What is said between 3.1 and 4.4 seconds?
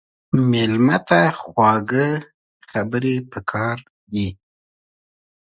پکار دي.